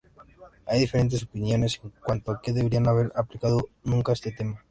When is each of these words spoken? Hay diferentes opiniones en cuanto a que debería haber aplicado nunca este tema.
Hay 0.65 0.79
diferentes 0.79 1.21
opiniones 1.21 1.79
en 1.83 1.91
cuanto 2.03 2.31
a 2.31 2.41
que 2.41 2.53
debería 2.53 2.79
haber 2.89 3.11
aplicado 3.15 3.69
nunca 3.83 4.13
este 4.13 4.31
tema. 4.31 4.59